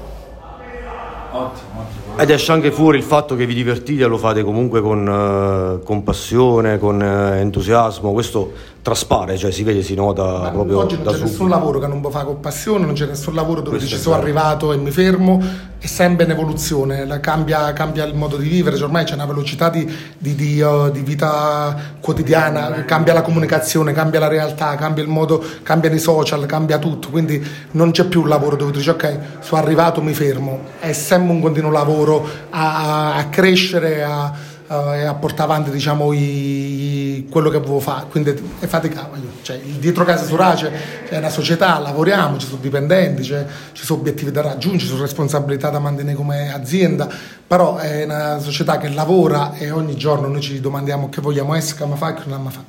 Ottimo, 1.31 1.69
ottimo. 1.75 2.17
Ed 2.17 2.31
esce 2.31 2.51
anche 2.51 2.71
fuori 2.71 2.97
il 2.97 3.03
fatto 3.03 3.35
che 3.35 3.45
vi 3.45 3.53
divertite 3.53 4.03
e 4.03 4.07
lo 4.07 4.17
fate 4.17 4.43
comunque 4.43 4.81
con, 4.81 5.07
eh, 5.07 5.85
con 5.85 6.03
passione, 6.03 6.77
con 6.77 7.01
eh, 7.01 7.39
entusiasmo. 7.39 8.11
Questo 8.11 8.51
traspare, 8.81 9.37
cioè 9.37 9.51
si 9.51 9.63
vede, 9.63 9.83
si 9.83 9.93
nota 9.93 10.23
Ma 10.39 10.49
proprio 10.51 10.79
oggi 10.79 10.95
non 10.95 11.03
da 11.03 11.11
c'è 11.11 11.17
subito. 11.17 11.31
nessun 11.33 11.49
lavoro 11.49 11.79
che 11.79 11.87
non 11.87 11.99
può 12.01 12.09
fare 12.09 12.25
con 12.25 12.39
passione, 12.39 12.85
non 12.85 12.93
c'è 12.95 13.05
nessun 13.05 13.35
lavoro 13.35 13.61
dove 13.61 13.77
Questo 13.77 13.95
ci 13.95 13.99
è 13.99 14.03
sono 14.03 14.15
arrivato 14.15 14.71
e 14.71 14.77
mi 14.77 14.89
fermo, 14.91 15.41
è 15.77 15.85
sempre 15.85 16.23
in 16.25 16.31
evoluzione, 16.31 17.05
la- 17.05 17.19
cambia, 17.19 17.71
cambia 17.73 18.05
il 18.05 18.15
modo 18.15 18.37
di 18.37 18.47
vivere, 18.47 18.75
cioè 18.77 18.85
ormai 18.85 19.03
c'è 19.03 19.15
una 19.15 19.25
velocità 19.25 19.69
di, 19.69 19.85
di- 20.17 20.33
di, 20.35 20.61
uh, 20.61 20.89
di 20.91 21.01
vita 21.01 21.75
quotidiana, 21.99 22.83
cambia 22.85 23.13
la 23.13 23.21
comunicazione, 23.21 23.91
cambia 23.91 24.19
la 24.21 24.27
realtà, 24.27 24.75
cambia 24.75 25.03
il 25.03 25.09
modo, 25.09 25.43
cambiano 25.61 25.95
i 25.95 25.99
social, 25.99 26.45
cambia 26.45 26.79
tutto, 26.79 27.09
quindi 27.09 27.45
non 27.71 27.91
c'è 27.91 28.05
più 28.05 28.21
un 28.21 28.29
lavoro 28.29 28.55
dove 28.55 28.71
dici 28.71 28.89
ok, 28.89 29.17
sono 29.41 29.61
arrivato, 29.61 30.01
mi 30.01 30.13
fermo, 30.13 30.61
è 30.79 30.93
sempre 30.93 31.33
un 31.33 31.41
continuo 31.41 31.69
lavoro 31.69 32.25
a, 32.49 33.15
a 33.15 33.25
crescere, 33.27 34.03
a, 34.03 34.31
a- 34.71 34.95
e 34.95 35.03
a 35.03 35.13
portare 35.15 35.51
avanti 35.51 35.69
diciamo 35.71 36.13
i- 36.13 37.27
quello 37.29 37.49
che 37.49 37.57
volevo 37.57 37.79
fare 37.79 38.05
quindi 38.09 38.33
è 38.59 38.65
faticavo 38.67 39.15
io. 39.15 39.29
cioè, 39.41 39.59
dietro 39.59 40.03
casa 40.05 40.25
Surace 40.25 40.71
è 41.09 41.17
una 41.17 41.29
società 41.29 41.77
lavoriamo 41.79 42.37
ci 42.37 42.47
sono 42.47 42.59
dipendenti 42.61 43.21
c'è- 43.23 43.45
ci 43.73 43.83
sono 43.83 43.99
obiettivi 43.99 44.31
da 44.31 44.41
raggiungere 44.41 44.81
ci 44.83 44.87
sono 44.87 45.01
responsabilità 45.01 45.69
da 45.69 45.79
mantenere 45.79 46.15
come 46.15 46.53
azienda 46.53 47.07
però 47.47 47.77
è 47.77 48.03
una 48.05 48.39
società 48.39 48.77
che 48.77 48.89
lavora 48.89 49.53
e 49.57 49.71
ogni 49.71 49.95
giorno 49.95 50.27
noi 50.27 50.41
ci 50.41 50.59
domandiamo 50.59 51.09
che 51.09 51.19
vogliamo 51.21 51.53
essere 51.55 51.79
come 51.81 51.95
fa 51.95 52.09
e 52.09 52.13
che 52.13 52.21
non 52.25 52.33
abbiamo 52.33 52.49
fa 52.51 52.63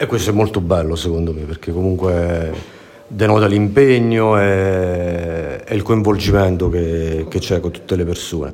E 0.00 0.06
questo 0.06 0.30
è 0.30 0.32
molto 0.32 0.60
bello 0.60 0.94
secondo 0.96 1.32
me, 1.32 1.40
perché 1.42 1.72
comunque 1.72 2.52
denota 3.08 3.46
l'impegno 3.46 4.38
e, 4.40 5.62
e 5.66 5.74
il 5.74 5.82
coinvolgimento 5.82 6.68
che, 6.68 7.26
che 7.28 7.38
c'è 7.40 7.58
con 7.60 7.70
tutte 7.72 7.96
le 7.96 8.04
persone. 8.04 8.52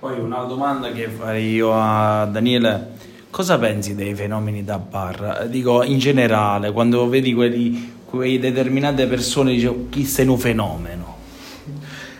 Poi 0.00 0.20
una 0.20 0.44
domanda 0.44 0.92
che 0.92 1.08
farei 1.08 1.54
io 1.54 1.72
a 1.74 2.24
Daniele, 2.26 2.90
cosa 3.30 3.58
pensi 3.58 3.96
dei 3.96 4.14
fenomeni 4.14 4.62
da 4.62 4.78
bar? 4.78 5.46
Dico 5.48 5.82
in 5.82 5.98
generale, 5.98 6.70
quando 6.70 7.08
vedi 7.08 7.34
quelli, 7.34 7.94
quei 8.04 8.38
determinate 8.38 9.08
persone, 9.08 9.54
dici 9.54 9.88
chi 9.90 10.04
sei 10.04 10.28
un 10.28 10.38
fenomeno? 10.38 11.16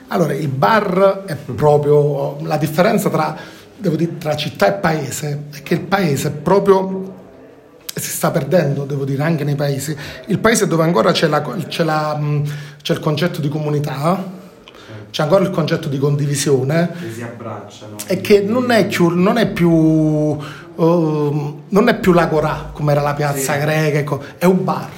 Allora, 0.08 0.34
il 0.34 0.48
bar 0.48 1.22
è 1.24 1.36
proprio 1.36 2.38
la 2.42 2.56
differenza 2.56 3.10
tra, 3.10 3.36
dire, 3.76 4.18
tra 4.18 4.34
città 4.34 4.66
e 4.66 4.72
paese, 4.80 5.44
è 5.52 5.62
che 5.62 5.74
il 5.74 5.82
paese 5.82 6.28
è 6.28 6.32
proprio 6.32 7.14
si 7.94 8.10
sta 8.10 8.32
perdendo, 8.32 8.84
devo 8.86 9.04
dire, 9.04 9.22
anche 9.22 9.44
nei 9.44 9.54
paesi. 9.54 9.96
Il 10.26 10.40
paese 10.40 10.66
dove 10.66 10.82
ancora 10.82 11.12
c'è, 11.12 11.28
la- 11.28 11.42
c'è 11.42 11.84
la, 11.84 12.18
c'è 12.82 12.92
il 12.92 13.00
concetto 13.00 13.40
di 13.40 13.48
comunità, 13.48 14.36
c'è 15.10 15.22
ancora 15.22 15.42
il 15.44 15.50
concetto 15.50 15.88
di 15.88 15.98
condivisione, 15.98 16.90
Che 17.00 17.12
si 17.12 17.22
abbracciano. 17.22 17.96
e 18.06 18.20
che 18.20 18.40
non 18.40 18.70
è 18.70 18.86
più, 18.86 19.08
non 19.08 19.38
è 19.38 19.46
più, 19.48 20.36
ehm, 20.76 21.54
non 21.68 21.88
è 21.88 21.98
più 21.98 22.12
l'agorà 22.12 22.70
come 22.72 22.92
era 22.92 23.00
la 23.02 23.14
piazza 23.14 23.56
greca, 23.56 23.98
ecco, 23.98 24.22
è 24.38 24.44
un 24.44 24.64
bar. 24.64 24.88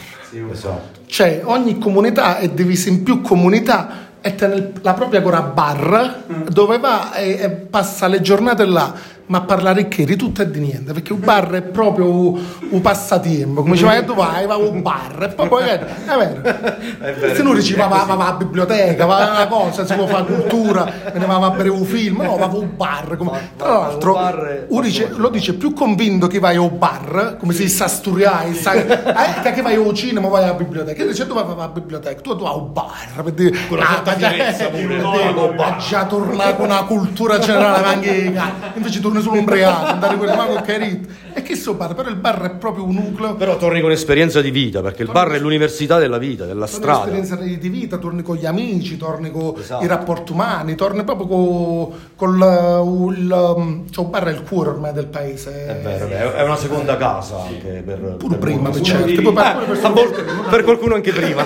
Esatto. 0.50 0.98
Cioè 1.06 1.42
ogni 1.44 1.78
comunità 1.78 2.38
è 2.38 2.48
divisa 2.48 2.88
in 2.88 3.02
più 3.02 3.20
comunità 3.20 4.08
e 4.20 4.34
tiene 4.34 4.72
la 4.82 4.92
propria 4.94 5.18
agora 5.20 5.40
bar 5.42 6.24
dove 6.50 6.78
va 6.78 7.14
e, 7.14 7.30
e 7.40 7.50
passa 7.50 8.06
le 8.06 8.20
giornate 8.20 8.64
là 8.66 8.92
ma 9.30 9.38
a 9.38 9.40
parlare 9.42 9.86
che 9.86 10.04
di 10.04 10.16
tutto 10.16 10.42
e 10.42 10.50
di 10.50 10.58
niente 10.58 10.92
perché 10.92 11.12
un 11.12 11.20
bar 11.20 11.50
è 11.52 11.62
proprio 11.62 12.10
un, 12.10 12.40
un 12.70 12.80
passatempo 12.80 13.60
come 13.62 13.74
diceva 13.74 14.02
tu 14.02 14.14
vai 14.14 14.44
va 14.44 14.54
a 14.54 14.56
un 14.56 14.82
bar 14.82 15.22
e 15.22 15.28
poi, 15.34 15.48
poi 15.48 15.68
è, 15.68 15.80
vero. 16.04 17.34
Se 17.34 17.42
non 17.44 17.54
dici 17.54 17.74
va, 17.74 17.86
va, 17.86 18.02
va, 18.08 18.14
va 18.14 18.26
a 18.26 18.32
biblioteca 18.32 19.06
va 19.06 19.28
a 19.28 19.30
una 19.30 19.46
cosa 19.46 19.86
si 19.86 19.94
può 19.94 20.06
fare 20.08 20.24
cultura 20.24 20.84
me 21.12 21.18
ne 21.18 21.26
va 21.26 21.36
a 21.36 21.50
bere 21.50 21.68
un 21.68 21.84
film 21.84 22.22
no 22.22 22.36
va 22.36 22.46
a 22.46 22.54
un 22.56 22.70
bar 22.76 23.16
come- 23.16 23.50
tra 23.56 23.68
l'altro 23.68 24.14
un 24.16 24.20
bar 24.20 24.36
è- 24.46 24.66
uno 24.68 24.82
dice- 24.82 25.10
lo 25.14 25.28
dice 25.28 25.54
più 25.54 25.72
convinto 25.74 26.26
che 26.26 26.40
vai 26.40 26.56
a 26.56 26.60
un 26.62 26.76
bar 26.76 27.36
come 27.38 27.52
se 27.52 27.68
sa 27.68 27.86
sturiare 27.86 28.52
sa, 28.54 28.72
eh, 28.74 29.52
che 29.52 29.62
vai 29.62 29.76
al 29.76 29.94
cinema 29.94 30.26
vai 30.28 30.42
alla 30.42 30.54
biblioteca. 30.54 31.02
E 31.04 31.06
dice 31.06 31.26
tu 31.28 31.34
vai 31.34 31.44
vai 31.44 31.54
alla 31.54 31.68
biblioteca 31.68 32.20
tu, 32.20 32.34
tu 32.36 32.42
vai 32.42 32.52
a 32.52 32.56
un 32.56 32.72
bar 32.72 33.22
per 33.22 33.32
dire 33.32 33.56
Con 33.68 33.78
la 33.78 34.02
ah, 34.02 35.76
già- 35.88 36.04
torna 36.06 36.54
con 36.54 36.64
una 36.64 36.82
cultura 36.84 37.38
generale 37.38 37.86
anche 37.86 38.32
invece 38.74 39.00
torni 39.20 39.22
solo 39.22 39.40
ubriaco 39.40 39.84
andare 39.86 40.16
con 40.16 40.26
ma 40.26 40.44
con 40.46 40.62
carito 40.62 41.08
e 41.32 41.42
che 41.42 41.54
so 41.56 41.74
bar 41.74 41.94
però 41.94 42.08
il 42.08 42.16
bar 42.16 42.40
è 42.42 42.50
proprio 42.56 42.84
un 42.84 42.94
nucleo 42.94 43.34
Però 43.34 43.56
torni 43.56 43.80
con 43.80 43.90
esperienza 43.92 44.40
di 44.40 44.50
vita, 44.50 44.80
perché 44.82 45.02
il 45.02 45.10
bar 45.10 45.28
è 45.30 45.38
l'università 45.38 45.98
della 45.98 46.18
vita, 46.18 46.44
della 46.44 46.66
torni 46.66 46.82
strada. 46.82 46.98
un'esperienza 47.10 47.36
di 47.36 47.58
di 47.58 47.68
vita, 47.68 47.96
torni 47.98 48.22
con 48.22 48.36
gli 48.36 48.46
amici, 48.46 48.96
torni 48.96 49.30
con 49.30 49.54
Esatto. 49.58 49.84
i 49.84 49.86
rapporti 49.86 50.32
umani, 50.32 50.74
torni 50.74 51.04
proprio 51.04 51.26
con, 51.26 51.92
con 52.16 52.36
il, 52.36 53.16
il, 53.18 53.54
um, 53.56 53.88
cioè 53.90 54.04
un 54.04 54.10
bar 54.10 54.24
è 54.24 54.30
il 54.32 54.42
cuore 54.42 54.70
ormai 54.70 54.92
del 54.92 55.06
paese. 55.06 55.66
È 55.66 55.80
vero, 55.82 56.32
è 56.34 56.42
una 56.42 56.56
seconda 56.56 56.96
casa 56.96 57.42
anche 57.42 57.82
per, 57.84 57.98
Pure 58.18 58.36
per 58.36 58.38
prima, 58.38 58.70
per 58.70 58.80
certo. 58.80 59.22
Poi 59.22 59.32
per- 59.32 59.92
per- 59.92 60.48
per 60.50 60.64
qualcuno 60.64 60.94
anche 60.94 61.12
prima. 61.12 61.44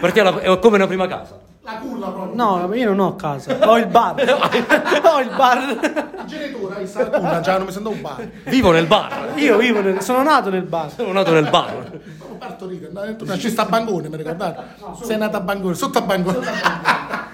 perché 0.00 0.22
è 0.22 0.58
come 0.58 0.76
una 0.76 0.86
prima 0.86 1.06
casa. 1.06 1.41
La 1.64 1.76
culla 1.76 2.08
proprio. 2.08 2.34
No, 2.34 2.74
io 2.74 2.88
non 2.88 2.98
ho 2.98 3.14
casa, 3.14 3.56
ho 3.68 3.78
il 3.78 3.86
bar. 3.86 4.16
ho 4.18 5.20
il 5.20 5.30
bar. 5.36 5.58
Il 6.18 6.24
genitore 6.26 6.74
hai 6.74 6.92
la 6.92 7.04
culla, 7.06 7.40
già 7.40 7.56
non 7.56 7.66
mi 7.66 7.72
sento 7.72 7.90
un 7.90 8.00
bar. 8.00 8.28
Vivo 8.46 8.72
nel 8.72 8.86
bar. 8.86 9.32
Io 9.36 9.56
vivo 9.58 9.80
nel, 9.80 10.00
sono 10.00 10.24
nato 10.24 10.50
nel 10.50 10.64
bar. 10.64 10.90
Sono 10.90 11.12
nato 11.12 11.32
nel 11.32 11.48
bar. 11.48 11.72
Proprio 12.18 12.36
partorito, 12.36 13.24
no, 13.24 13.38
ci 13.38 13.48
sta 13.48 13.62
a 13.62 13.66
Bangone, 13.66 14.08
mi 14.08 14.16
ricordate? 14.16 14.74
Sei 15.02 15.16
nato 15.16 15.36
a 15.36 15.40
Bangone, 15.40 15.74
sotto 15.74 15.98
a 15.98 16.02
Bangone. 16.02 16.46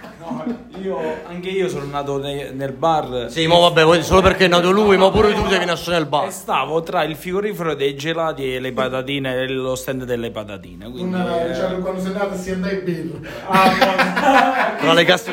Io, 0.83 0.99
anche 1.29 1.49
io 1.49 1.69
sono 1.69 1.85
nato 1.91 2.19
ne- 2.19 2.51
nel 2.53 2.73
bar 2.73 3.27
Sì, 3.29 3.47
ma 3.47 3.59
vabbè, 3.59 4.03
solo 4.03 4.21
perché 4.23 4.45
è 4.45 4.49
nato 4.49 4.71
lui, 4.71 4.97
ma 4.97 5.11
pure 5.11 5.33
tu 5.35 5.47
devi 5.47 5.65
nascere 5.65 5.97
nel 5.97 6.05
e 6.07 6.09
bar. 6.09 6.33
stavo 6.33 6.83
tra 6.83 7.03
il 7.03 7.17
frigorifero 7.17 7.75
dei 7.75 7.95
gelati 7.97 8.55
e 8.55 8.61
le 8.61 8.73
patatine 8.73 9.35
e 9.43 9.49
lo 9.49 9.75
stand 9.75 10.05
delle 10.05 10.31
patatine. 10.31 10.91
Quindi, 10.91 11.15
Un, 11.15 11.21
eh, 11.21 11.55
cioè, 11.55 11.79
quando 11.81 12.01
sei 12.01 12.13
nato 12.13 12.37
si 12.37 12.51
andava 12.51 12.73
in 12.75 12.85
birra. 12.85 13.19
Tra 14.79 14.93
le 14.93 15.05
casse 15.05 15.33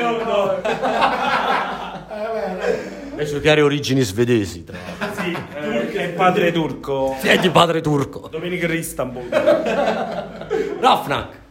Eh, 2.17 2.93
le 3.15 3.25
sue 3.25 3.39
chiare 3.41 3.62
origini 3.62 4.01
svedesi. 4.01 4.63
Tra 4.63 4.75
l'altro. 5.00 5.24
sì, 5.24 5.36
eh, 5.57 5.91
è 5.91 6.10
padre 6.10 6.51
turco. 6.51 7.15
È 7.22 7.38
di 7.38 7.50
padre 7.50 7.81
turco. 7.81 8.27
Domenico 8.29 8.65
Istanbul. 8.72 9.24
Rafnak. 10.79 11.43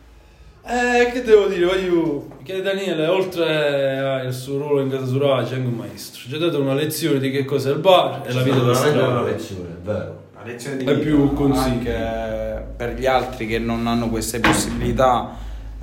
Eh, 0.67 1.11
che 1.13 1.23
devo 1.23 1.47
dire, 1.47 1.67
voglio... 1.67 2.27
Che 2.43 2.61
Daniele, 2.61 3.07
oltre 3.07 3.99
al 3.99 4.33
suo 4.35 4.59
ruolo 4.59 4.81
in 4.83 4.91
casa 4.91 5.07
Surace, 5.07 5.55
è 5.55 5.57
anche 5.57 5.69
un 5.69 5.75
maestro. 5.77 6.29
Ci 6.29 6.35
ha 6.35 6.39
dato 6.39 6.61
una 6.61 6.75
lezione 6.75 7.19
di 7.19 7.31
che 7.31 7.45
cos'è 7.47 7.71
il 7.71 7.79
bar 7.79 8.23
e 8.27 8.33
la 8.35 8.43
vita 8.43 8.59
da 8.59 8.75
strada. 8.75 9.23
lezione, 9.23 9.69
è 9.69 9.83
vero. 9.83 10.23
Una 10.35 10.45
lezione 10.45 10.77
di 10.77 10.85
È 10.85 10.99
più 10.99 11.33
consiglio. 11.33 11.65
anche 11.65 12.65
per 12.77 12.95
gli 12.99 13.07
altri 13.07 13.47
che 13.47 13.59
non 13.59 13.87
hanno 13.87 14.11
queste 14.11 14.41
possibilità, 14.41 15.31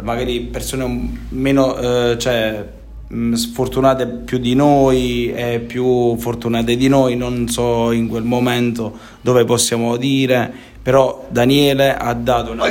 magari 0.03 0.41
persone 0.41 0.83
un- 0.83 1.17
meno, 1.29 1.75
eh, 1.77 2.17
cioè, 2.19 2.63
mh, 3.07 3.33
sfortunate 3.33 4.05
più 4.05 4.37
di 4.37 4.53
noi 4.53 5.33
e 5.33 5.61
più 5.65 6.15
fortunate 6.17 6.75
di 6.75 6.87
noi, 6.89 7.15
non 7.15 7.47
so 7.47 7.91
in 7.91 8.07
quel 8.07 8.23
momento 8.23 8.95
dove 9.21 9.45
possiamo 9.45 9.97
dire, 9.97 10.53
però 10.81 11.25
Daniele 11.29 11.95
ha 11.95 12.13
dato 12.13 12.51
una... 12.51 12.67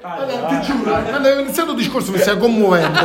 Guarda, 0.00 0.46
ti 0.48 0.60
giuro, 0.66 0.90
quando 0.90 1.16
avevo 1.28 1.40
iniziato 1.40 1.70
il 1.72 1.76
discorso 1.76 2.12
mi 2.12 2.18
stai 2.18 2.38
commuovendo. 2.38 2.98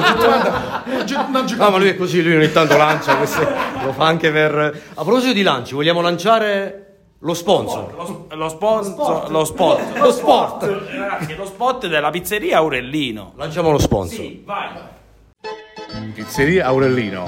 No, 1.57 1.69
ma 1.69 1.77
lui 1.77 1.89
è 1.89 1.95
così, 1.95 2.21
lui 2.23 2.35
ogni 2.35 2.51
tanto 2.51 2.77
lancia 2.77 3.15
queste. 3.15 3.47
Lo 3.83 3.93
fa 3.93 4.05
anche 4.05 4.31
per. 4.31 4.81
A 4.93 5.03
proposito 5.03 5.33
di 5.33 5.43
lanci, 5.43 5.73
vogliamo 5.73 6.01
lanciare 6.01 6.79
lo 7.19 7.33
sponsor. 7.33 7.93
Lo, 7.95 8.27
lo 8.35 8.49
sponsor, 8.49 9.31
lo 9.31 9.45
spot, 9.45 9.97
Lo 9.97 10.11
sport. 10.11 10.63
Ragazzi, 10.63 11.35
lo 11.35 11.45
spot 11.45 11.87
della 11.87 12.09
pizzeria 12.09 12.57
Aurellino. 12.57 13.33
Lanciamo 13.37 13.71
lo 13.71 13.79
sponsor. 13.79 14.25
vai. 14.43 14.69
Pizzeria 16.13 16.65
Aurellino. 16.65 17.25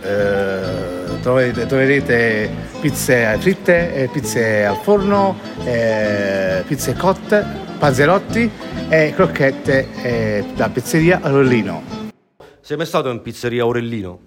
Eh, 0.00 0.95
troverete, 1.26 1.66
troverete 1.66 2.50
pizze 2.80 3.36
fritte, 3.40 3.94
eh, 3.94 4.08
pizze 4.08 4.64
al 4.64 4.76
forno, 4.76 5.36
eh, 5.64 6.62
pizze 6.64 6.94
cotte, 6.94 7.44
panzerotti 7.80 8.48
e 8.88 9.12
crocchette 9.12 9.88
eh, 10.02 10.44
da 10.54 10.68
pizzeria 10.68 11.18
Aurellino. 11.20 11.82
Sei 12.60 12.76
mai 12.76 12.86
stato 12.86 13.10
in 13.10 13.22
pizzeria 13.22 13.64
Aurellino? 13.64 14.20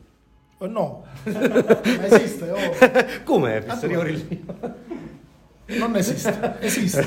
Oh, 0.57 0.67
no, 0.67 1.05
Ma 1.23 2.05
esiste, 2.05 2.49
oh. 2.49 3.23
Come? 3.23 3.61
Pizzeria 3.61 3.97
Aurellino? 3.97 4.97
Non 5.77 5.95
esiste, 5.95 6.55
esiste. 6.61 7.05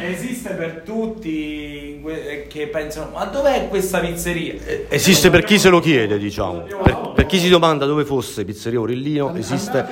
esiste 0.00 0.50
per 0.50 0.82
tutti 0.84 2.00
eh, 2.06 2.46
che 2.48 2.68
pensano, 2.68 3.10
ma 3.12 3.24
dov'è 3.24 3.66
questa 3.68 3.98
pizzeria? 3.98 4.54
Eh, 4.64 4.86
esiste 4.88 5.28
per 5.28 5.42
chi 5.42 5.58
se 5.58 5.70
lo 5.70 5.80
chiede, 5.80 6.16
diciamo. 6.16 6.60
Per, 6.60 7.12
per 7.16 7.26
chi 7.26 7.38
si 7.38 7.48
domanda 7.48 7.84
dove 7.84 8.04
fosse 8.04 8.44
Pizzeria 8.44 8.78
Orellino, 8.78 9.34
esiste 9.34 9.86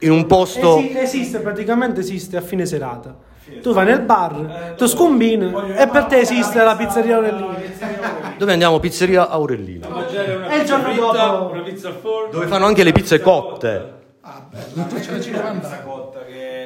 in 0.00 0.10
un 0.10 0.26
posto... 0.26 0.78
Esiste, 0.78 1.00
esiste, 1.00 1.38
praticamente 1.38 2.00
esiste 2.00 2.36
a 2.36 2.42
fine 2.42 2.66
serata. 2.66 3.16
Tu 3.62 3.72
vai 3.72 3.86
nel 3.86 4.00
bar, 4.00 4.74
tu 4.76 4.84
eh, 4.84 4.88
scombini 4.88 5.52
e 5.76 5.86
per 5.86 6.04
te 6.04 6.18
esiste 6.18 6.62
la 6.62 6.76
pizzeria 6.76 7.16
Aurellino. 7.16 7.56
Dove 8.36 8.52
andiamo? 8.52 8.78
Pizzeria 8.78 9.28
Aurellino. 9.28 10.06
E 10.48 10.56
il 10.56 10.64
giorno 10.64 10.94
dopo... 10.94 11.54
Dove 12.30 12.46
fanno 12.46 12.66
anche 12.66 12.84
le 12.84 12.92
pizze 12.92 13.20
cotte. 13.20 13.92
Ah, 14.20 14.42
bello, 14.50 14.86
350 14.88 16.13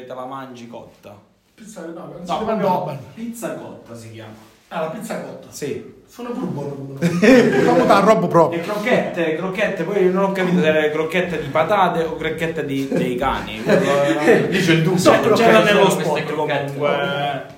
te 0.08 0.14
la 0.14 0.24
mangi 0.24 0.66
cotta. 0.66 1.14
Pizza, 1.54 1.84
no, 1.86 2.14
No, 2.24 2.48
andare. 2.48 2.98
pizza 3.14 3.54
cotta 3.54 3.94
si 3.94 4.12
chiama. 4.12 4.32
Ah, 4.68 4.80
la 4.82 4.86
pizza 4.88 5.20
cotta. 5.20 5.48
Sì. 5.50 5.96
Sono 6.08 6.30
pure 6.30 6.46
buono. 6.50 6.74
Come 6.98 7.86
da 7.86 7.98
roba 8.00 8.20
Le 8.20 8.26
proprio. 8.28 8.60
crocchette, 8.62 9.36
crocchette, 9.36 9.82
poi 9.82 10.10
non 10.10 10.24
ho 10.24 10.32
capito 10.32 10.60
se 10.60 10.66
erano 10.66 10.90
crocchette 10.92 11.40
di 11.42 11.48
patate 11.48 12.02
o 12.04 12.16
crocchette 12.16 12.64
di, 12.64 12.88
dei 12.88 13.16
cani. 13.16 13.60
Lì 14.48 14.60
c'è 14.60 14.72
il 14.72 14.82
dubbio. 14.82 14.98
So, 14.98 15.10
C'era 15.34 15.62
nello 15.62 15.86
crocchette. 15.86 16.32
comunque. 16.34 17.56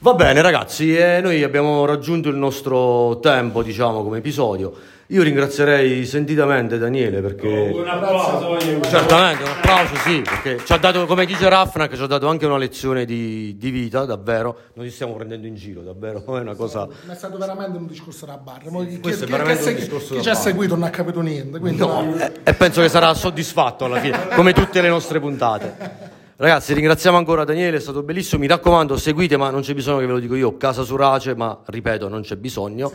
Va 0.00 0.14
bene 0.14 0.42
ragazzi, 0.42 0.94
eh, 0.96 1.20
noi 1.22 1.42
abbiamo 1.42 1.84
raggiunto 1.86 2.28
il 2.28 2.36
nostro 2.36 3.20
tempo, 3.20 3.62
diciamo, 3.62 4.02
come 4.02 4.18
episodio. 4.18 4.72
Io 5.14 5.22
ringrazierei 5.22 6.04
sentitamente 6.06 6.76
Daniele 6.76 7.20
perché... 7.20 7.70
Un 7.72 7.86
applauso. 7.86 8.58
Certamente, 8.58 9.44
un 9.44 9.48
applauso, 9.48 9.94
sì, 10.04 10.22
perché 10.22 10.64
ci 10.64 10.72
ha 10.72 10.76
dato, 10.76 11.06
come 11.06 11.24
dice 11.24 11.48
Raffnac, 11.48 11.94
ci 11.94 12.02
ha 12.02 12.06
dato 12.08 12.26
anche 12.26 12.46
una 12.46 12.56
lezione 12.56 13.04
di, 13.04 13.54
di 13.56 13.70
vita, 13.70 14.06
davvero. 14.06 14.56
Noi 14.74 14.88
ci 14.88 14.92
stiamo 14.92 15.14
prendendo 15.14 15.46
in 15.46 15.54
giro, 15.54 15.82
davvero, 15.82 16.18
è 16.36 16.40
una 16.40 16.56
cosa... 16.56 16.88
Ma 17.06 17.12
è 17.12 17.14
stato 17.14 17.38
veramente 17.38 17.78
un 17.78 17.86
discorso 17.86 18.26
da 18.26 18.38
bar. 18.38 18.68
Mo 18.70 18.84
chi, 18.84 18.98
questo 18.98 19.22
è 19.22 19.26
chi- 19.26 19.32
veramente 19.32 19.62
chi- 19.62 19.68
un 19.68 19.74
chi- 19.76 19.80
discorso 19.82 20.08
chi 20.08 20.16
da 20.16 20.22
ci 20.22 20.28
ha 20.30 20.34
seguito 20.34 20.74
non 20.74 20.82
ha 20.82 20.90
capito 20.90 21.20
niente. 21.20 21.60
Quindi 21.60 21.78
no. 21.78 22.16
E, 22.18 22.32
e 22.42 22.54
penso 22.54 22.80
che 22.80 22.88
sarà 22.88 23.14
soddisfatto 23.14 23.84
alla 23.84 24.00
fine, 24.00 24.30
come 24.34 24.52
tutte 24.52 24.80
le 24.80 24.88
nostre 24.88 25.20
puntate. 25.20 26.03
Ragazzi, 26.36 26.74
ringraziamo 26.74 27.16
ancora 27.16 27.44
Daniele, 27.44 27.76
è 27.76 27.80
stato 27.80 28.02
bellissimo. 28.02 28.40
Mi 28.40 28.48
raccomando, 28.48 28.96
seguite, 28.96 29.36
ma 29.36 29.50
non 29.50 29.60
c'è 29.60 29.72
bisogno 29.72 30.00
che 30.00 30.06
ve 30.06 30.12
lo 30.12 30.18
dico 30.18 30.34
io, 30.34 30.56
Casa 30.56 30.82
Surace, 30.82 31.36
ma 31.36 31.60
ripeto, 31.64 32.08
non 32.08 32.22
c'è 32.22 32.34
bisogno. 32.34 32.90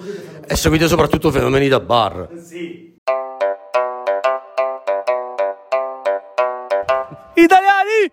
E 0.45 0.55
seguite 0.57 0.89
soprattutto 0.89 1.31
Fenomeni 1.31 1.69
da 1.69 1.79
Bar. 1.79 2.27
Sì. 2.35 2.97
Italiani! 7.35 8.11